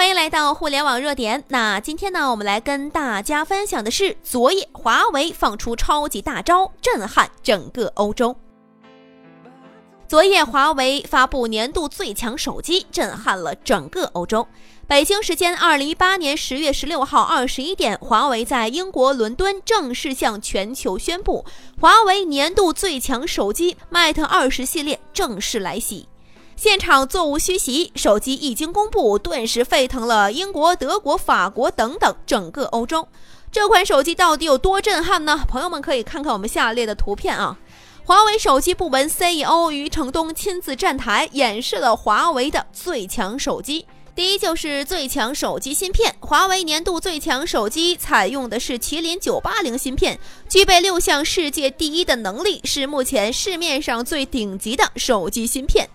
[0.00, 1.44] 欢迎来到互联网热点。
[1.48, 8.34] 那今天呢，我们来跟大家分享的是，昨夜华为放出超级大招，震撼整个欧洲。
[10.08, 14.48] 昨夜华为发布年度最强手机，震撼了整个欧洲。
[14.88, 21.44] 北京时间二零一八年十月十六号二十一点，华为在英国伦敦正式向全球宣布，
[21.78, 26.08] 华为年度最强手机 Mate 二十系列正式来袭。
[26.60, 33.08] 现场座无虚席，手机一经公布，顿时沸腾了英国、德国、法国等等整个欧洲。
[33.50, 35.42] 这款手机到底有多震撼呢？
[35.48, 37.56] 朋友们可以看看我们下列的图片啊。
[38.04, 43.86] 华为手机部门 CEO 余承东亲自站台演示了华为的最强手机。
[44.14, 55.88] 第一就是最强手机芯片，华为年度最强手机采用的是麒麟九八零芯片，具备六项世界第一的能力，是目前市面上最顶级的手机芯片。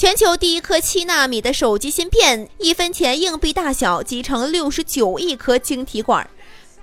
[0.00, 6.26] 全球第一颗七纳米的手机芯片，一分钱硬币大小，集成六十九亿颗晶体管。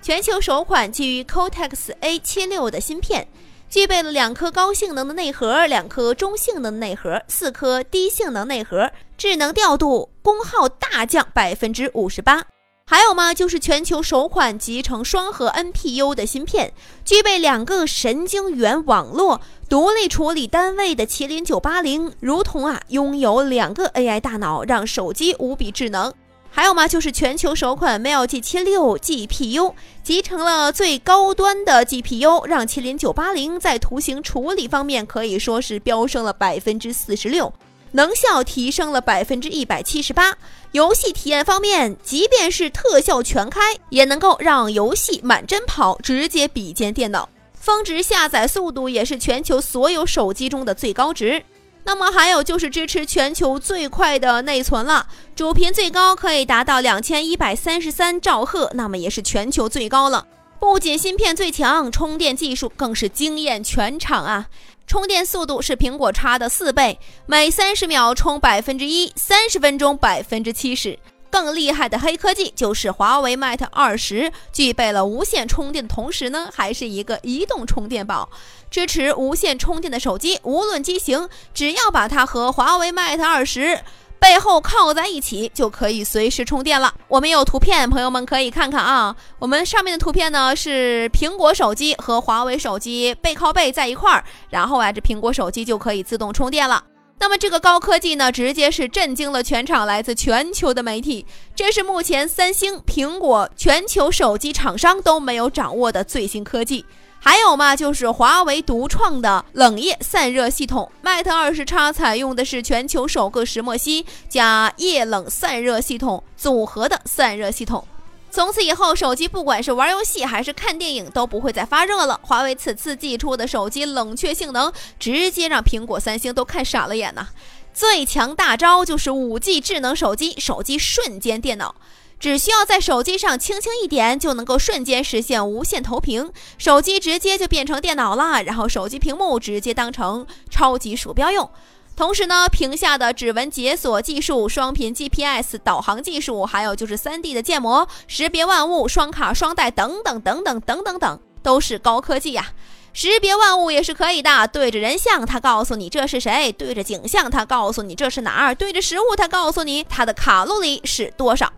[0.04, 3.28] 全球首款基于 Cortex A76 的芯片，
[3.72, 12.46] 具备了两颗高性能的内核，两颗中性能的内核，四颗低性能内核，智能调度，功耗大降百分之五十八。
[12.90, 13.34] 还有吗？
[13.34, 16.72] 就是全球首款集成双核 NPU 的芯片，
[17.04, 26.14] 具备两个神经元网络、独立处理单位的麒麟九八零，如同啊拥有两个 AI 大脑，让手机无比智能。
[26.50, 26.88] 还有吗？
[26.88, 37.52] 就是全球首款 Mel G 七六 GPU，集成了最高端的 GPU，让麒麟九八零在图形处理方面可以说是飙升了百分之四十六。
[37.98, 40.38] 能效提升了百分之一百七十八。
[40.72, 43.59] 游戏体验方面，即便是特效全开，
[43.90, 47.28] 也能够让游戏满帧跑，直接比肩电脑。
[47.56, 51.44] 峰值下载速度也是全球所有手机中的最高值。
[51.86, 60.28] 那么还有就是支持全球最快的内存了，主频最高可以达到两千一百三十三兆赫，那么也是全球最高了。
[60.59, 64.47] 不仅芯片最强，充电技术更是惊艳全场啊！
[64.88, 70.98] 充电速度是苹果叉的四倍，每三十秒充百分之一，三十分钟百分之七十。
[71.30, 78.30] 更厉害的黑科技就是华为 Mate 二十，具备了无线充电的同时呢，还是一个移动充电宝，
[78.72, 83.81] 支持无线充电的手机，无论机型，只要把它和华为 Mate 二十。
[84.19, 86.94] 背后靠在一起就可以随时充电了。
[87.07, 89.16] 我们有图片，朋友们可以看看啊。
[89.39, 96.83] 我们上面的图片呢是苹果手机和华为手机背靠背在一块儿，然后啊这苹果手机就可以自动充电了。
[97.19, 101.25] 那么这个高科技呢，直接是震惊了全场来自全球的媒体。
[101.55, 106.85] 这是目前三星、苹果全球手机厂商都没有掌握的最新科技。
[107.19, 117.85] 还有嘛，就是华为独创的冷液散热系统，Mate 二十 X 采用的是全球首个石墨烯加液冷散热系统组合的散热系统。
[118.29, 122.19] 从此以后，手机不管是玩游戏还是看电影都不会再发热了。
[122.23, 127.28] 华为此次寄出的手机冷却性能，直接让苹果、三星都看傻了眼呐！
[127.73, 131.75] 最强大招就是五 G 智能手机，手机瞬间电脑。
[132.19, 138.41] 只需要在手机上轻轻一点，就能够瞬间实现无线投屏，手机直接就变成电脑了。
[138.44, 141.50] 然后手机屏幕直接当成超级鼠标用。
[141.95, 152.53] 同时呢，屏下的指纹解锁技术、双频 GPS 导航技术，还有就是 3D 的建模、识别万物、双卡双待等等等等等等等，都是高科技呀。
[152.94, 161.51] 识别万物也是可以的，对着人像它告诉你这是谁；对着景象它告诉你这是哪儿；对着食物它告诉你它的卡路里是多少。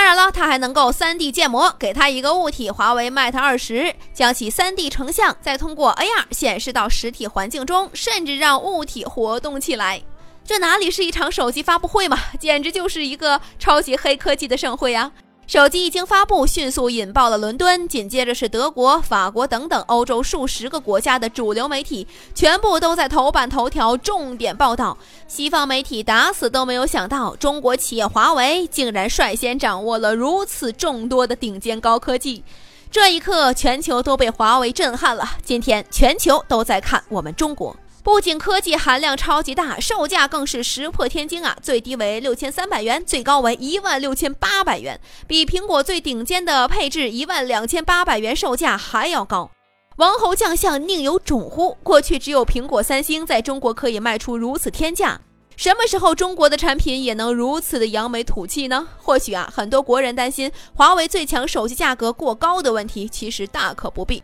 [0.00, 10.00] 当然了，它还能够 3D 建模，给它一个物体，华为 Mate 二十，将其 3D 成像，再通过 AR 显示到实体环境中，甚至让物体活动起来。
[10.42, 15.12] 这哪里是一场手机发布会嘛，简直就是一个超级黑科技的盛会呀！
[15.50, 24.96] 手机一经发布，迅速引爆了伦敦，紧接着是德国、法国等等欧洲数十个国家的主流媒体，全部都在头版头条重点报道。
[25.26, 32.44] 西方媒体打死都没有想到，中国企业华为竟然率先掌握了如此众多的顶尖高科技。
[32.88, 35.28] 这一刻，全球都被华为震撼了。
[35.42, 37.74] 今天，全球都在看我们中国。
[38.02, 41.56] 不仅科技含量超级大，售价更是石破天惊啊！
[41.62, 49.50] 最低为六千三百元，最高为一万六千八百元，比苹果最顶尖的配置一万两千八百元售价还要高。
[49.96, 51.76] 王侯将相宁有种乎？
[51.82, 55.20] 过去只有苹果、三星在中国可以卖出如此天价，
[55.56, 58.88] 什么时候中国的产品也能如此的扬眉吐气呢？
[58.96, 64.22] 或许啊，很多国人担心华为最强手机价格过高的问题，其实大可不必。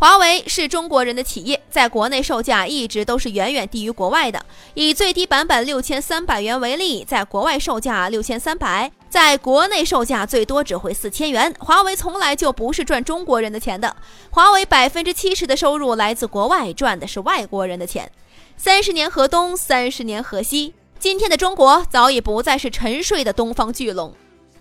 [0.00, 4.40] 华为是中国人的企业，在国内售价一直都是远远低于国外的。
[4.74, 11.52] 以最低版本六千三百元为例，在国外售价六千三百，在国内售价最多只会四千元。
[11.58, 13.96] 华为从来就不是赚中国人的钱的，
[14.30, 18.08] 华为百分之七十的收入来自国外，赚的是外国人的钱。
[18.56, 24.14] 三十年河东，三十年河西，今天的中国早已不再是沉睡的东方巨龙。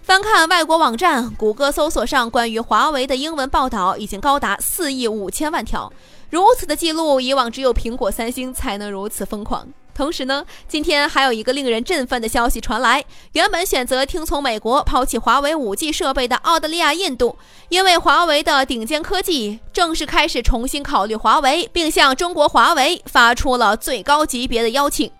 [0.08, 5.92] 翻看外国网站，谷歌搜索上关于华为的英文报道已经高达四亿五千万条。
[6.30, 9.68] 如此的记录，以往只有苹果、三星才能如此疯狂。
[9.94, 17.38] 同时呢，今天还有一个令人振奋的消息传来：原本选择听从美国抛弃华为 5G 设备的澳大利亚、印度，
[17.68, 25.12] 因为华为的顶尖科技，正式开始重新考虑华为，并向中国华为发出了最高级别的邀请。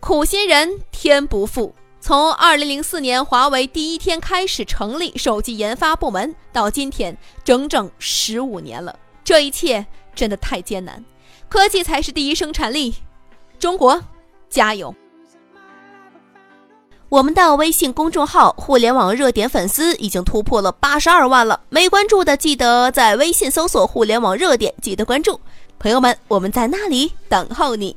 [0.00, 1.72] 苦心人天不负。
[2.04, 11.02] 从二零零四年华为第一天开始成立手机研发部门，到今天整整十五年了，这一切真的太艰难。
[11.48, 12.92] 科技才是第一生产力，
[13.56, 14.02] 中国
[14.50, 14.92] 加油！
[17.08, 25.40] 我们的微信公众号“互联网热点”粉丝已经突破了八十二万了，没关注的记得在微信搜索“互联网热点”，记得关注。
[25.78, 27.96] 朋友们，我们在那里等候你。